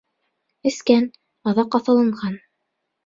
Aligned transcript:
Эскән, 0.69 1.05
аҙаҡ 1.51 1.77
аҫылынған. 1.81 2.39